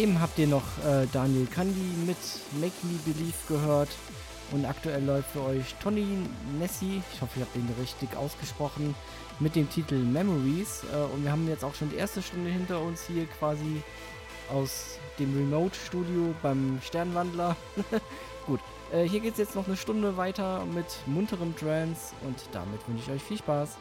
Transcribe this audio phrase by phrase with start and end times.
[0.00, 2.16] Eben habt ihr noch äh, Daniel Kandi mit
[2.58, 3.90] Make Me Believe gehört.
[4.50, 6.06] Und aktuell läuft für euch Tony
[6.58, 8.94] Nessi, ich hoffe, ich habe den richtig ausgesprochen,
[9.40, 10.84] mit dem Titel Memories.
[10.90, 13.82] Äh, und wir haben jetzt auch schon die erste Stunde hinter uns hier quasi
[14.50, 17.54] aus dem Remote-Studio beim Sternwandler.
[18.46, 18.60] Gut,
[18.94, 23.02] äh, hier geht es jetzt noch eine Stunde weiter mit munterem Trance und damit wünsche
[23.04, 23.76] ich euch viel Spaß.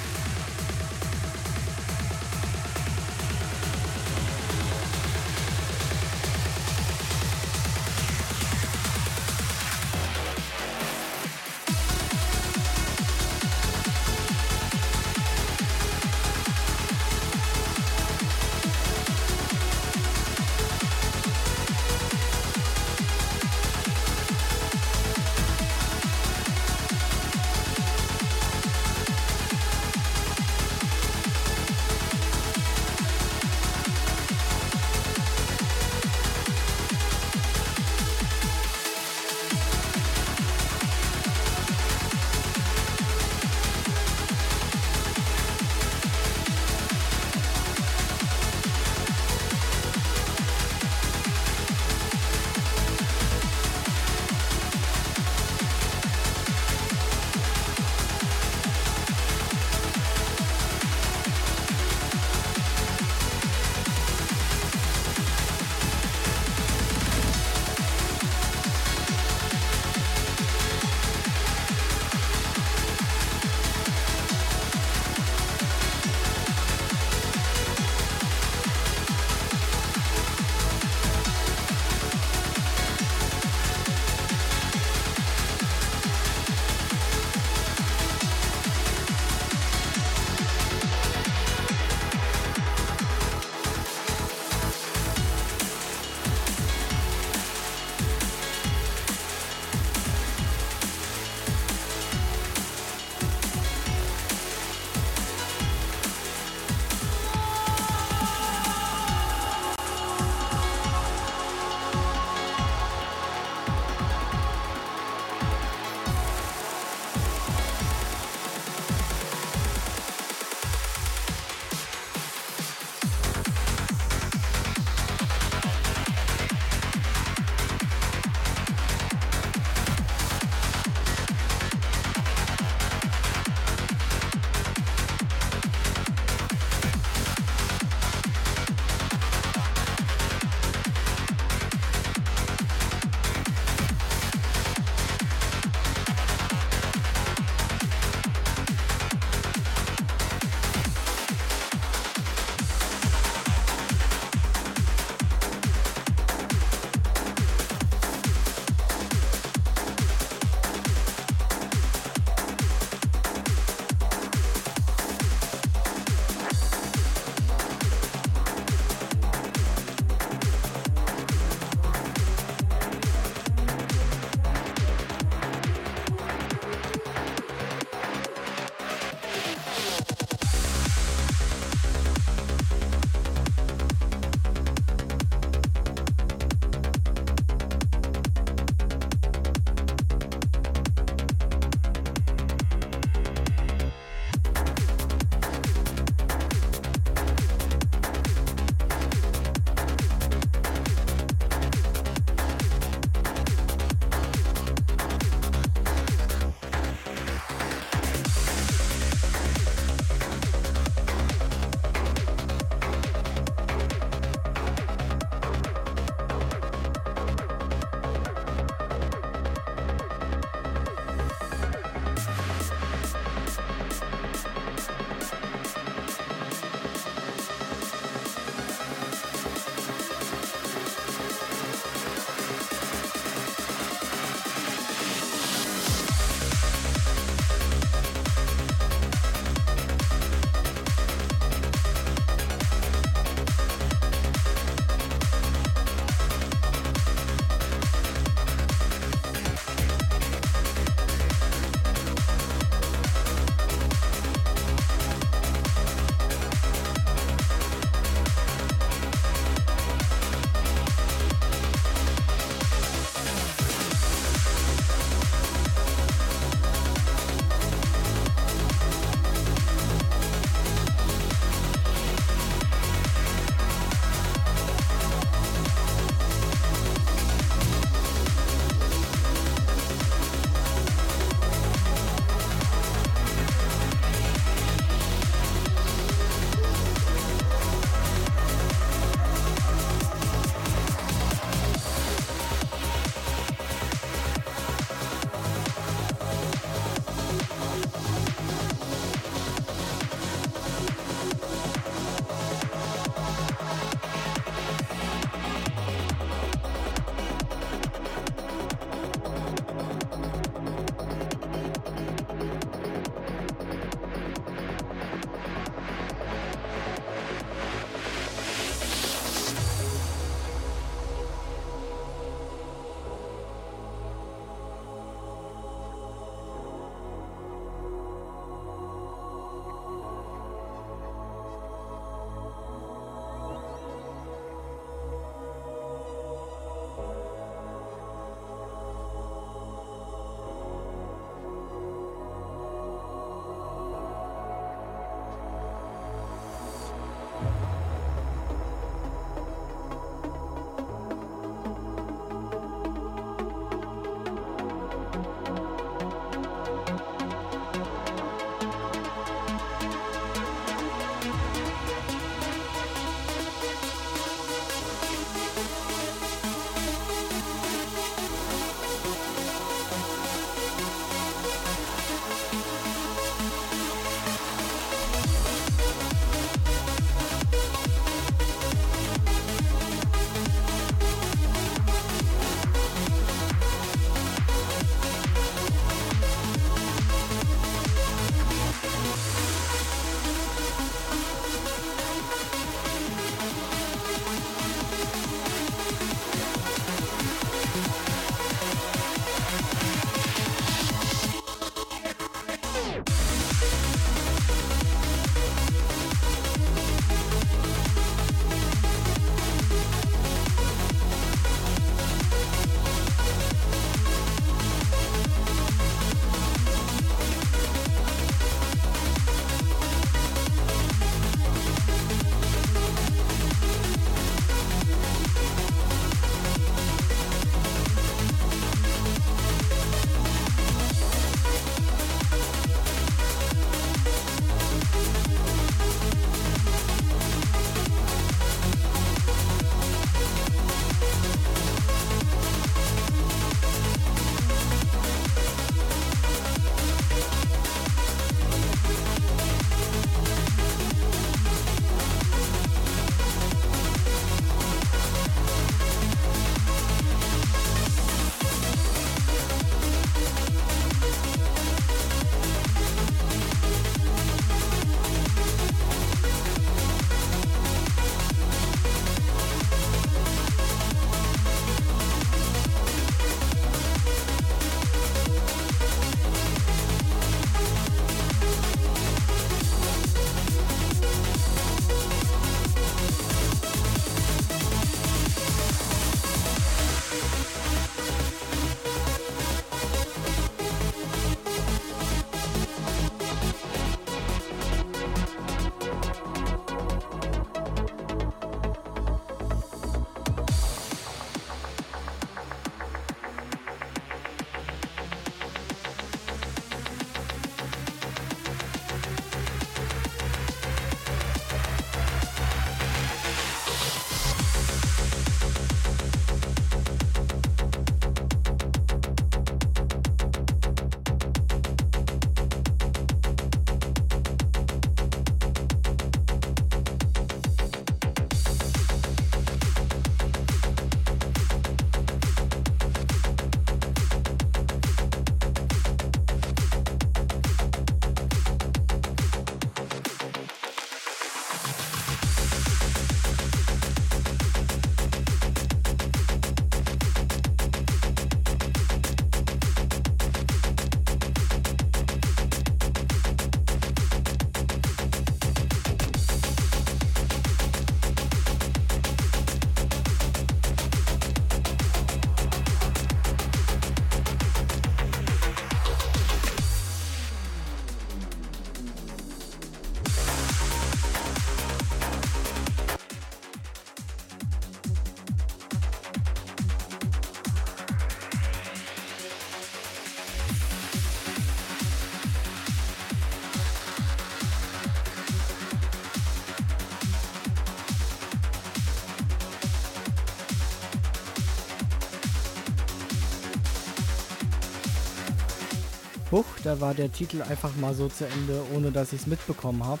[596.66, 600.00] Da war der Titel einfach mal so zu Ende, ohne dass ich es mitbekommen habe.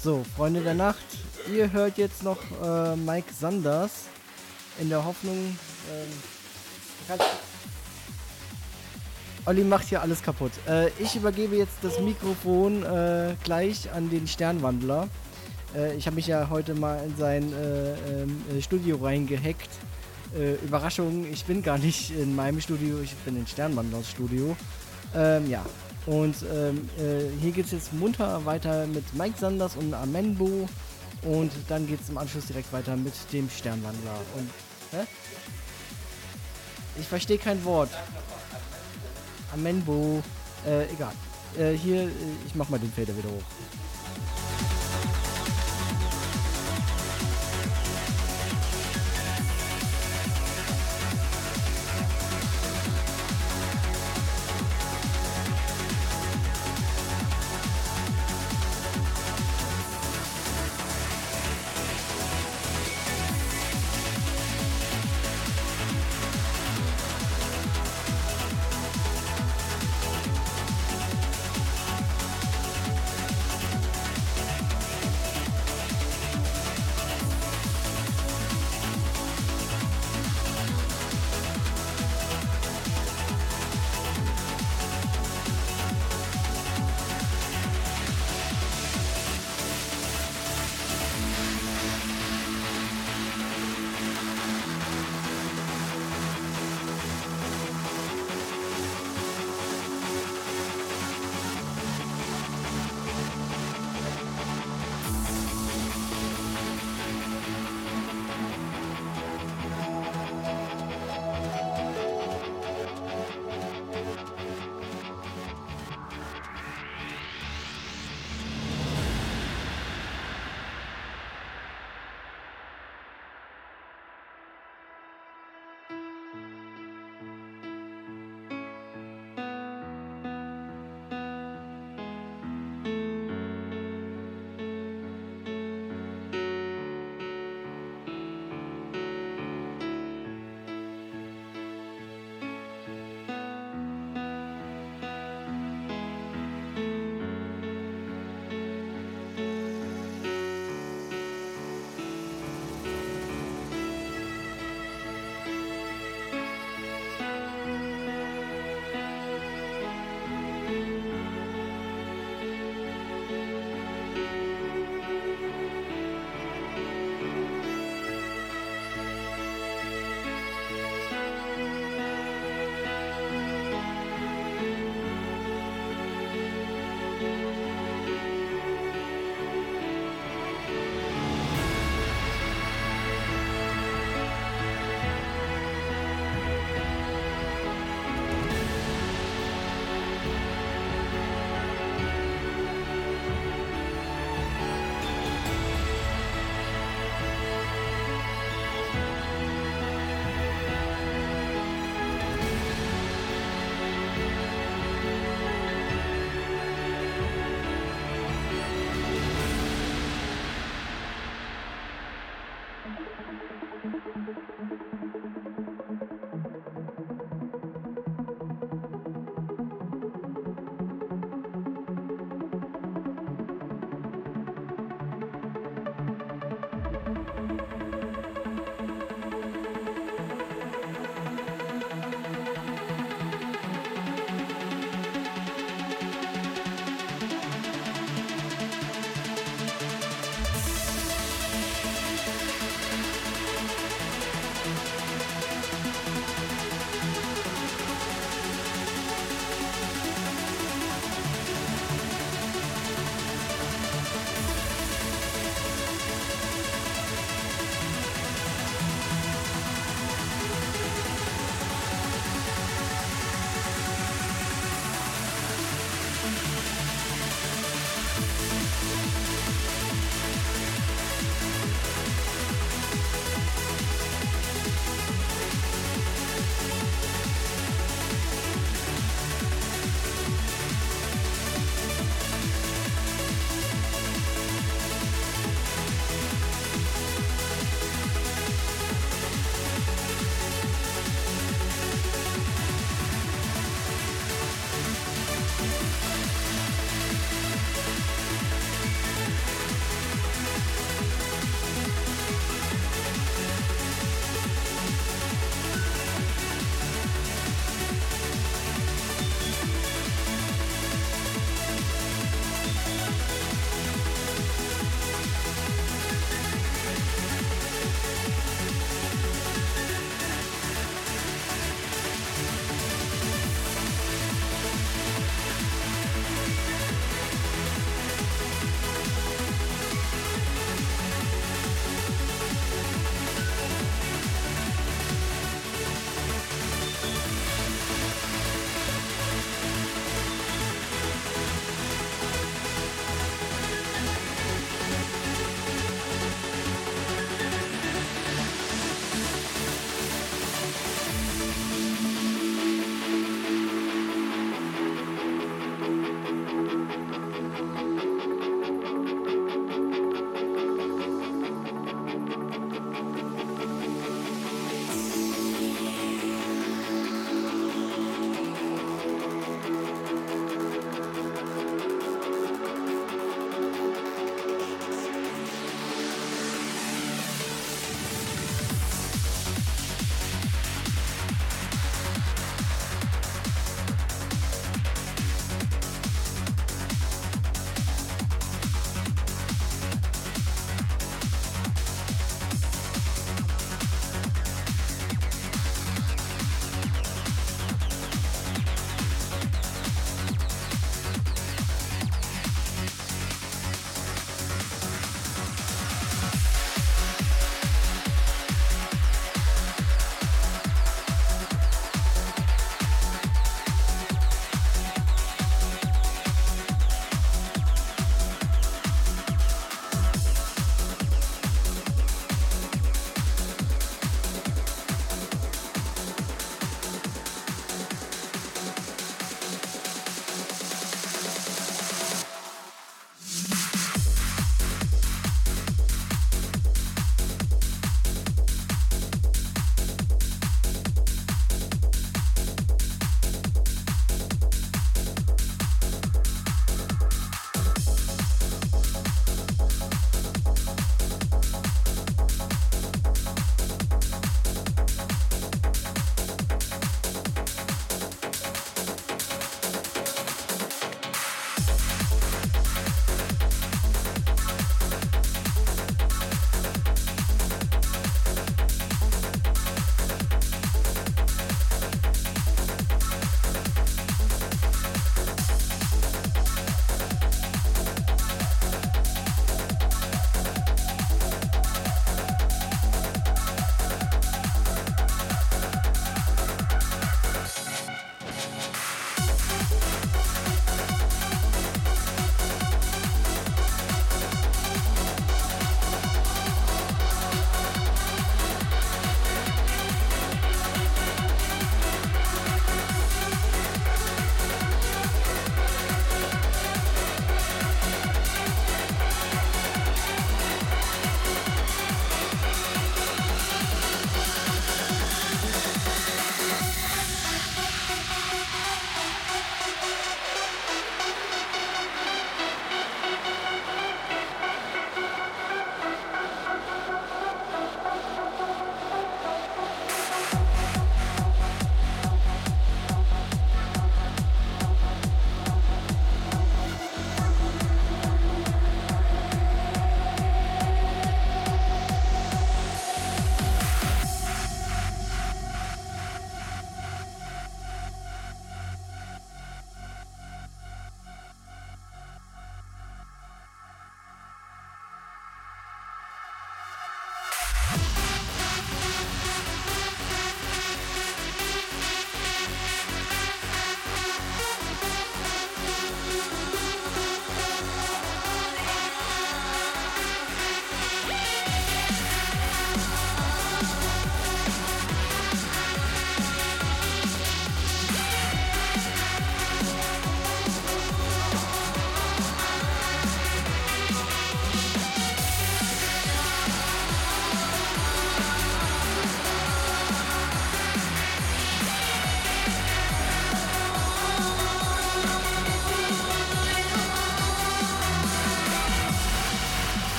[0.00, 1.04] So, Freunde der Nacht,
[1.52, 4.04] ihr hört jetzt noch äh, Mike Sanders
[4.80, 5.36] in der Hoffnung.
[5.90, 7.18] Ähm,
[9.44, 10.52] Olli macht hier alles kaputt.
[10.68, 15.08] Äh, ich übergebe jetzt das Mikrofon äh, gleich an den Sternwandler.
[15.74, 19.70] Äh, ich habe mich ja heute mal in sein äh, ähm, äh, Studio reingehackt.
[20.38, 24.56] Äh, Überraschung, ich bin gar nicht in meinem Studio, ich bin in Sternwandlers Studio.
[25.14, 25.64] Ähm, ja,
[26.08, 26.88] und ähm,
[27.40, 30.68] hier geht es jetzt munter weiter mit Mike Sanders und Amenbo.
[31.22, 34.20] Und dann geht es im Anschluss direkt weiter mit dem Sternwandler.
[34.36, 34.50] Und,
[34.92, 35.04] hä?
[36.98, 37.90] Ich verstehe kein Wort.
[39.52, 40.22] Amenbo.
[40.66, 41.12] Äh, egal.
[41.58, 42.10] Äh, hier, äh,
[42.46, 43.42] ich mach mal den Fader wieder hoch.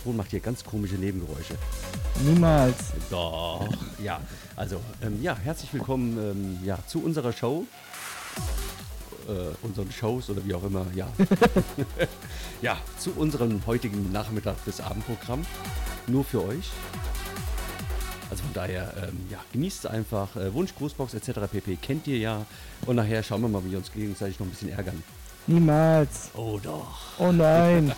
[0.00, 1.54] Mikrofon macht hier ganz komische Nebengeräusche.
[2.24, 2.76] Niemals.
[3.10, 3.68] Doch,
[4.02, 4.18] ja.
[4.56, 7.66] Also, ähm, ja, herzlich willkommen ähm, ja, zu unserer Show.
[9.28, 11.06] Äh, unseren Shows oder wie auch immer, ja.
[12.62, 15.44] ja, zu unserem heutigen Nachmittag des Abendprogramm.
[16.06, 16.70] Nur für euch.
[18.30, 20.34] Also von daher, ähm, ja, genießt es einfach.
[20.34, 21.40] Äh, Wunsch, Grußbox etc.
[21.52, 21.76] pp.
[21.76, 22.46] kennt ihr ja.
[22.86, 25.02] Und nachher schauen wir mal, wie wir uns gegenseitig noch ein bisschen ärgern.
[25.46, 26.30] Niemals.
[26.34, 27.18] Oh doch.
[27.18, 27.92] Oh nein.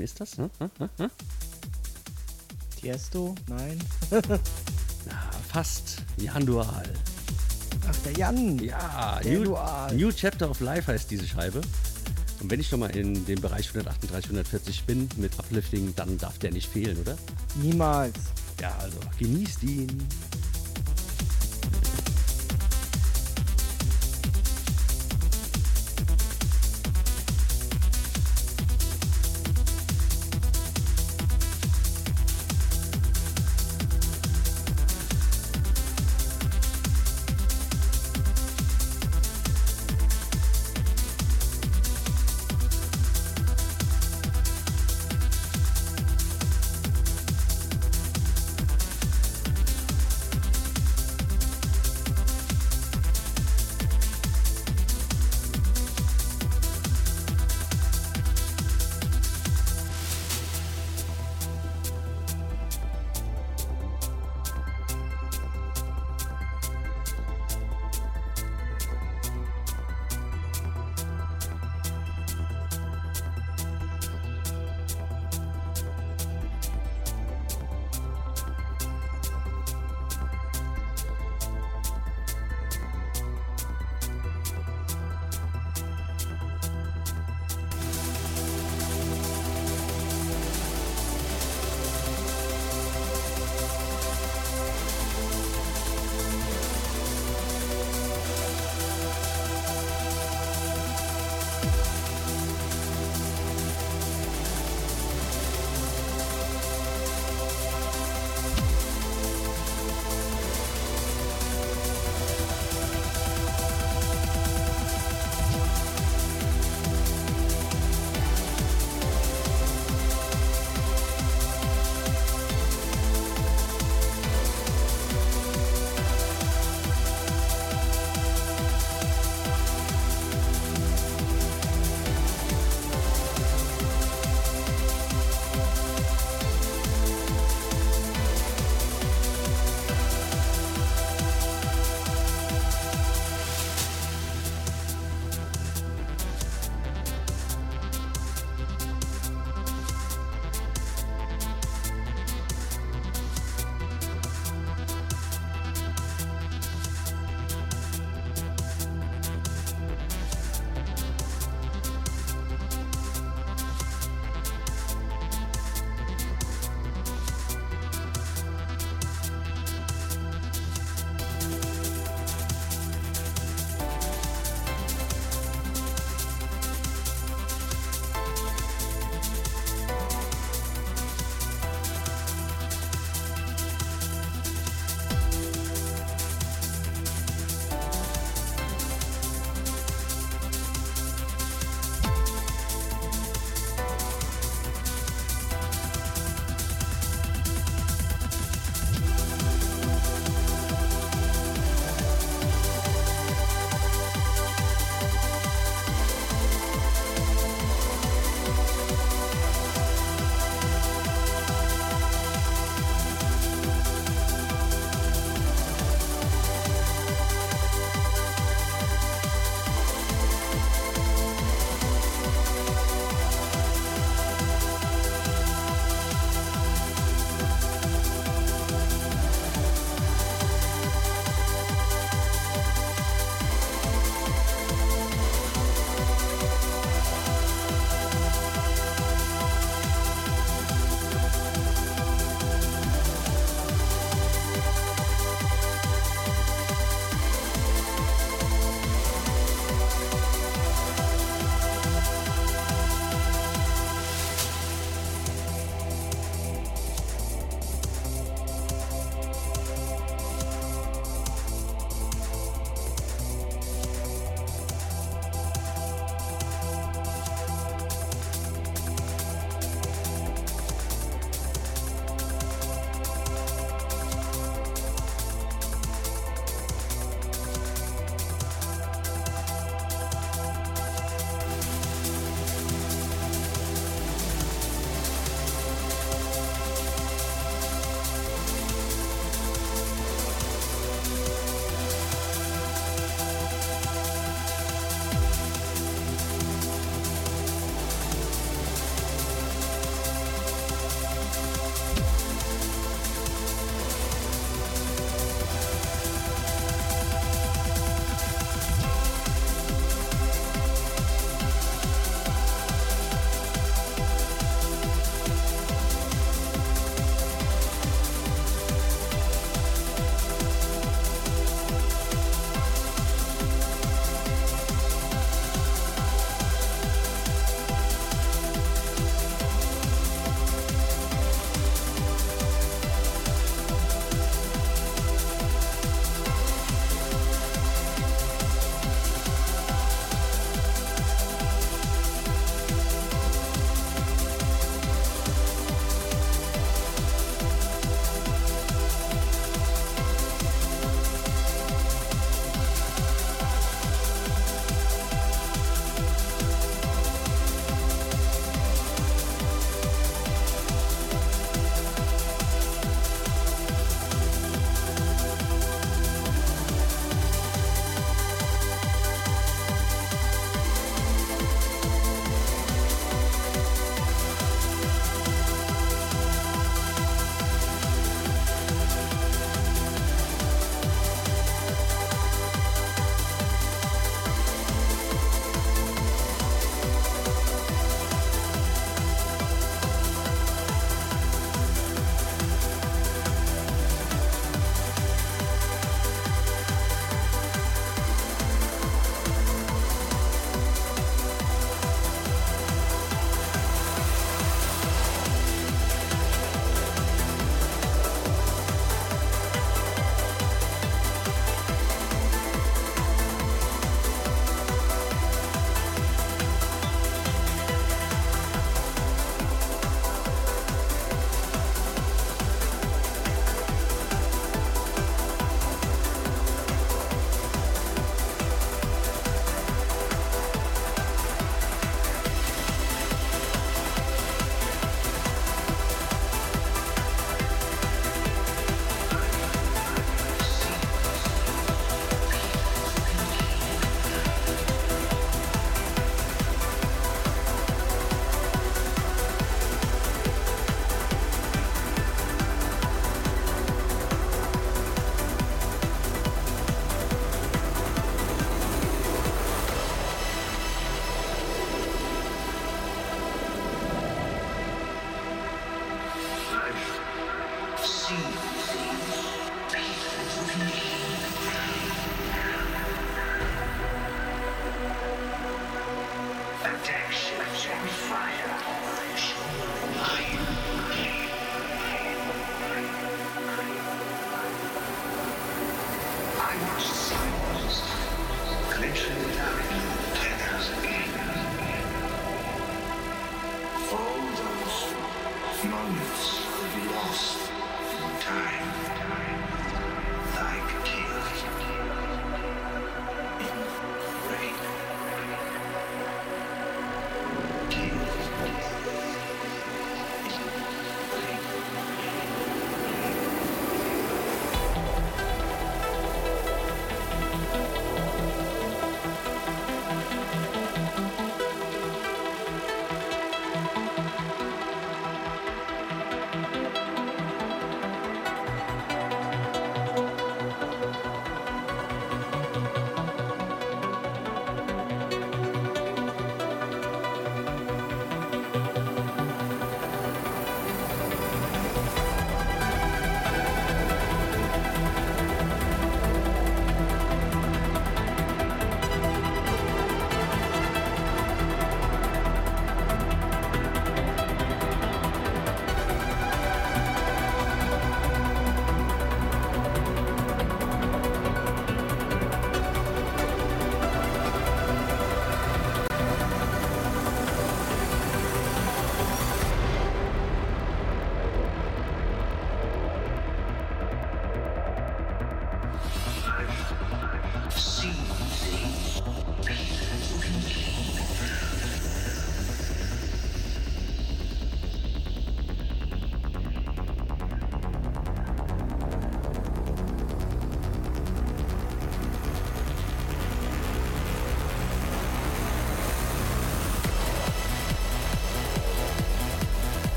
[0.00, 0.38] Wem ist das?
[0.38, 0.50] Hm?
[0.58, 0.70] Hm?
[0.96, 1.10] Hm?
[2.80, 3.34] Tiesto?
[3.48, 3.78] Nein.
[5.06, 5.98] Na, fast.
[6.16, 6.88] Jan Dual.
[7.86, 8.58] Ach, der Jan.
[8.58, 9.94] Ja, Der New, Dual.
[9.94, 11.60] New Chapter of Life heißt diese Scheibe.
[12.40, 16.38] Und wenn ich schon mal in dem Bereich 138, 140 bin mit Uplifting, dann darf
[16.38, 17.18] der nicht fehlen, oder?
[17.56, 18.16] Niemals.
[18.60, 20.08] Ja, also genießt ihn.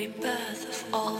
[0.00, 1.19] Rebirth birth of all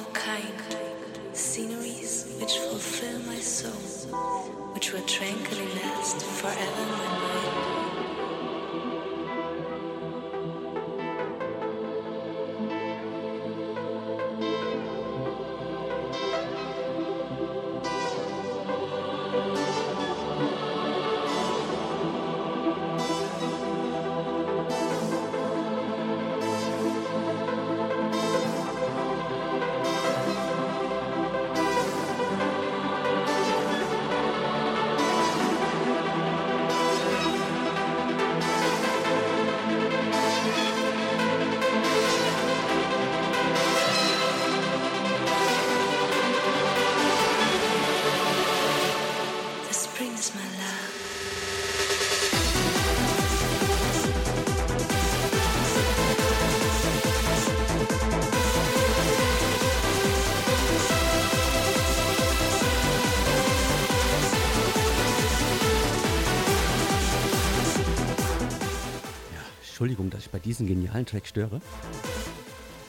[69.81, 71.59] Entschuldigung, dass ich bei diesem genialen Track störe.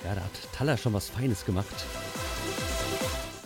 [0.04, 1.86] Ja, da hat Taller schon was Feines gemacht.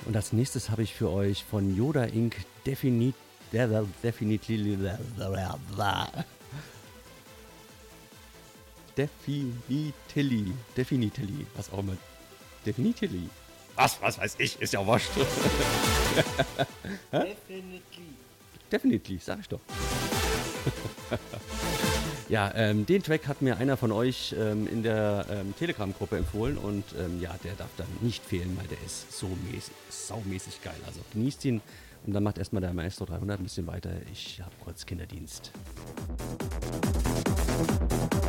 [0.06, 2.38] Und als nächstes habe ich für euch von Yoda Inc.
[2.66, 3.14] Definit,
[3.54, 4.80] Definitely
[8.98, 9.94] Definitely
[10.76, 11.98] Definitely was auch immer
[12.66, 13.30] Definitely
[13.76, 15.12] was, was weiß ich, ist ja wurscht.
[17.12, 17.82] Definitely.
[18.72, 19.60] Definitely, sag ich doch.
[22.28, 26.58] Ja, ähm, den Track hat mir einer von euch ähm, in der ähm, Telegram-Gruppe empfohlen
[26.58, 30.76] und ähm, ja, der darf dann nicht fehlen, weil der ist so mäßig, saumäßig geil.
[30.88, 31.62] Also genießt ihn
[32.06, 33.92] und dann macht erstmal der Maestro 300 ein bisschen weiter.
[34.12, 35.52] Ich habe kurz Kinderdienst.
[38.12, 38.25] the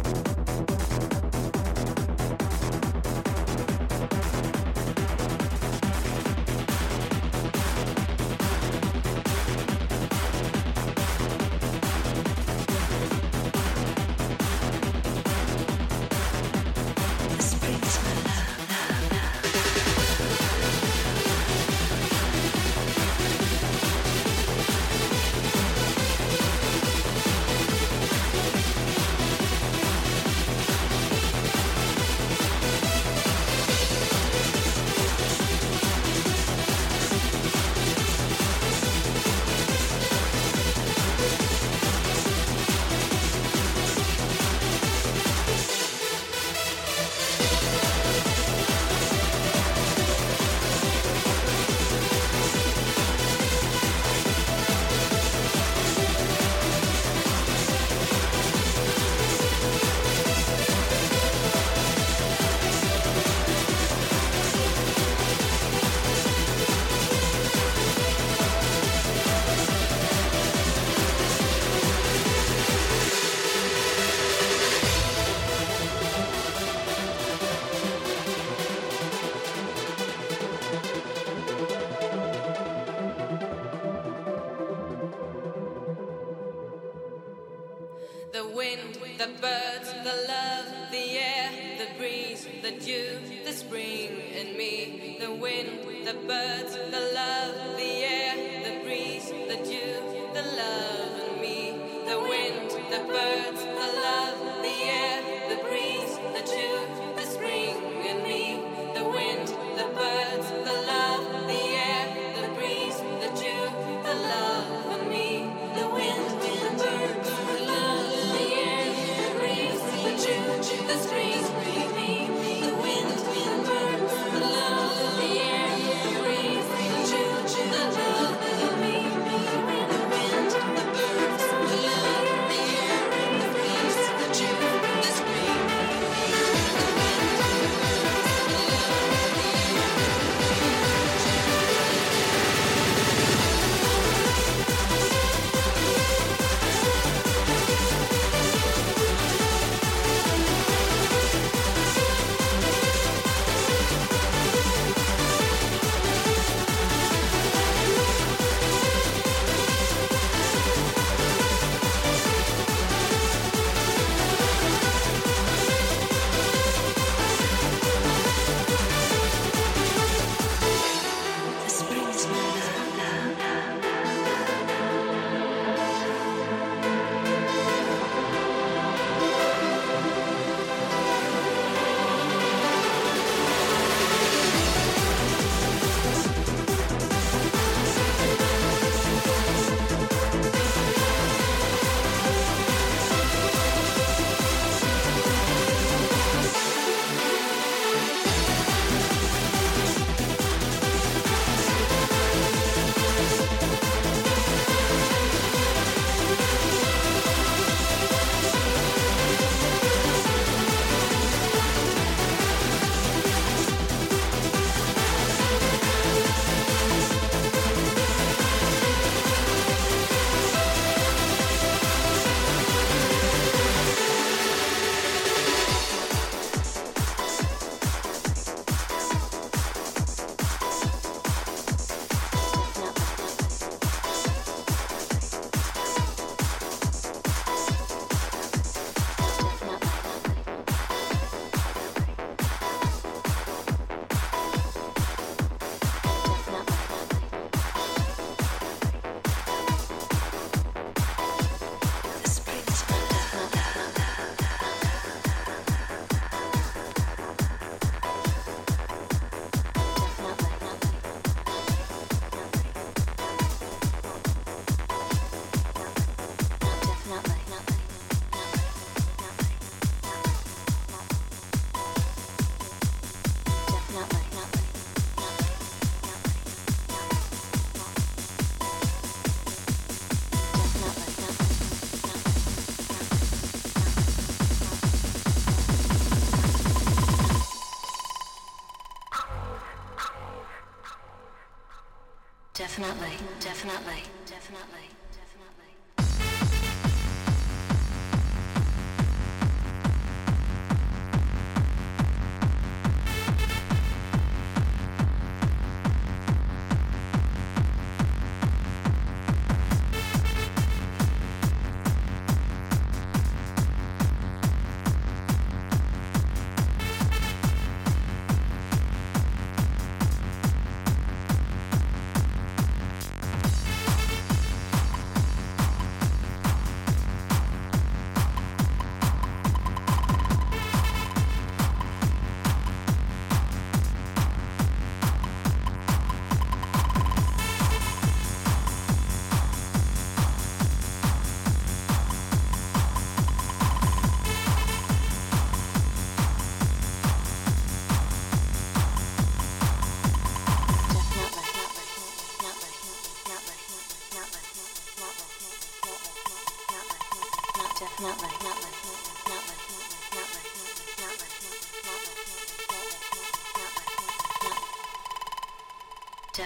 [292.77, 294.06] Definitely, definitely,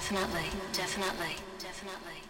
[0.00, 2.29] Definitely, definitely, definitely,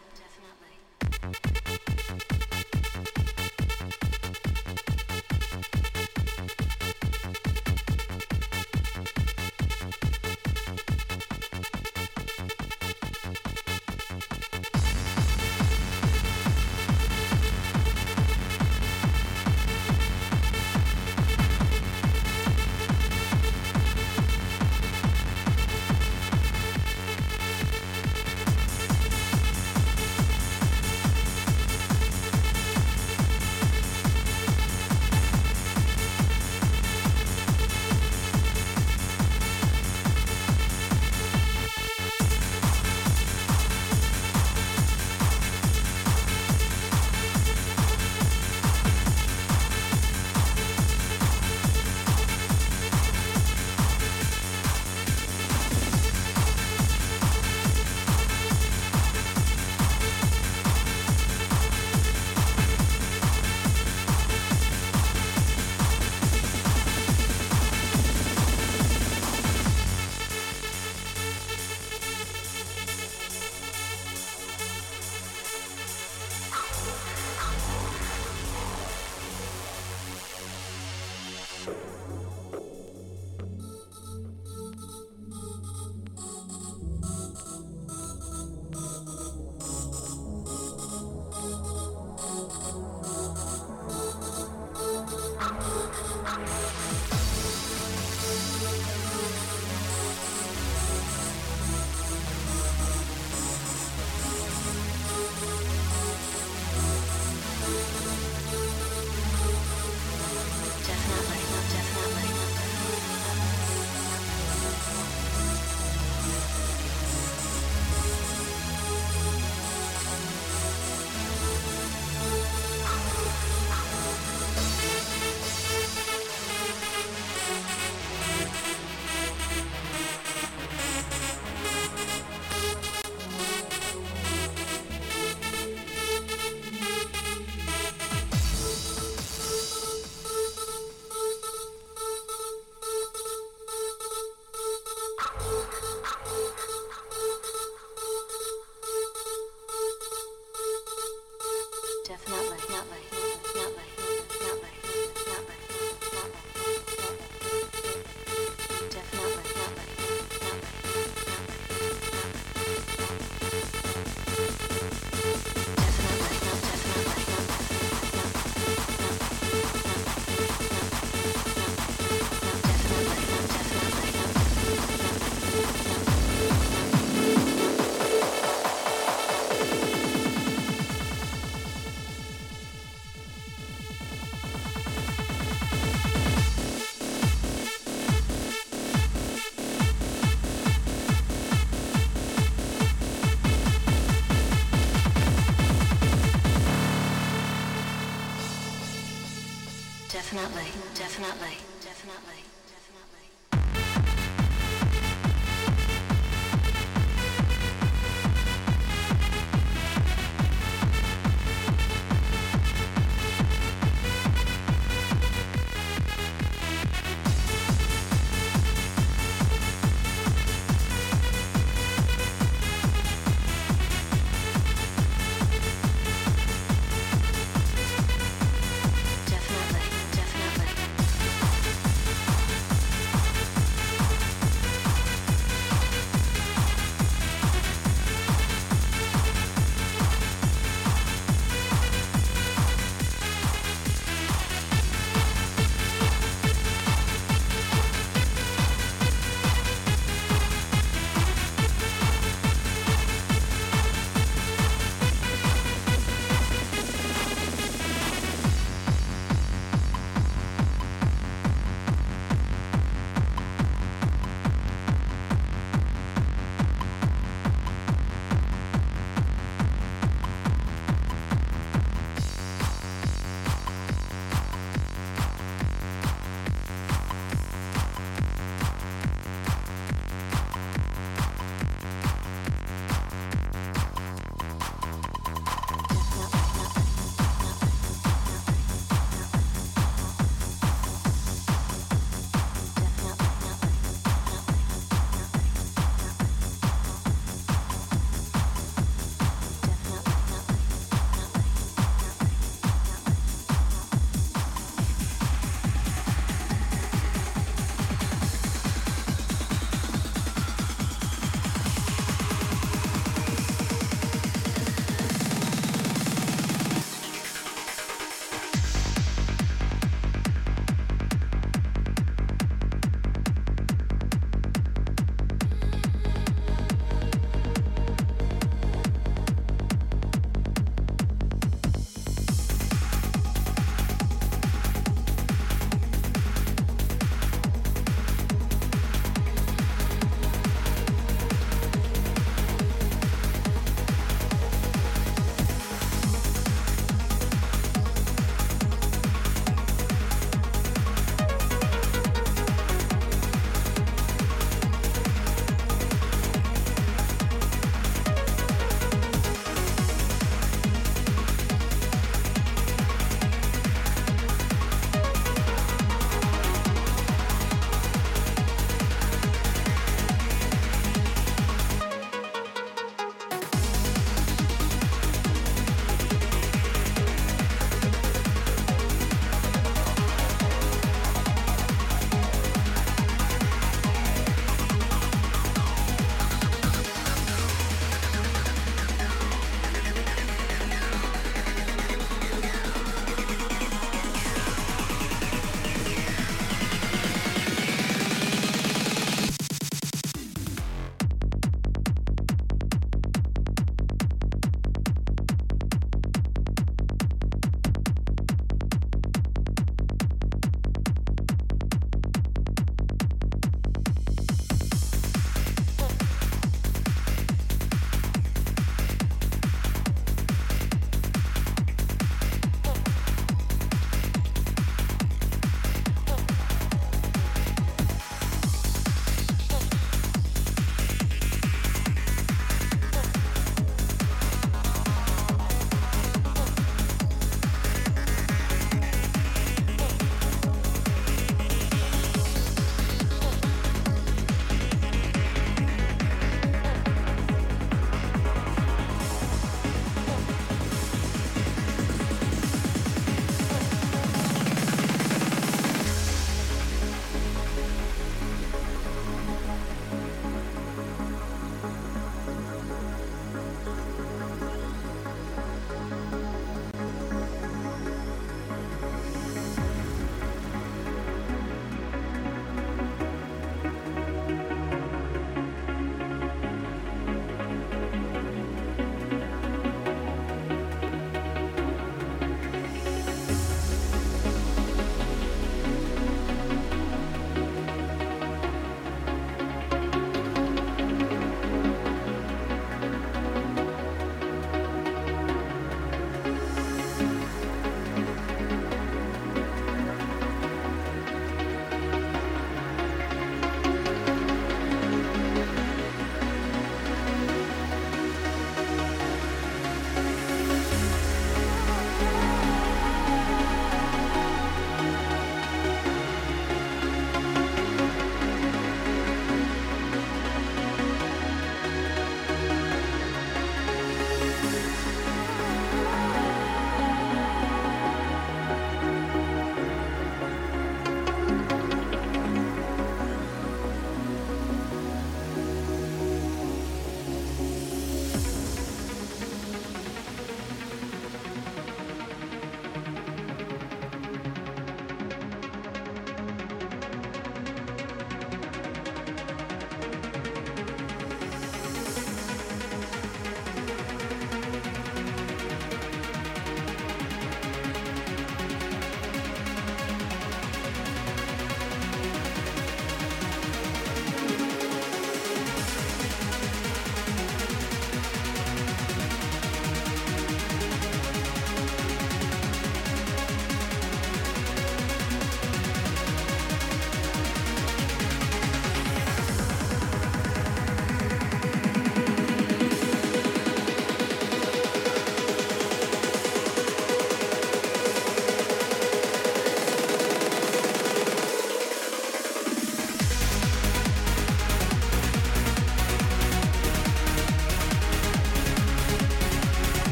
[200.32, 201.59] definitely, definitely.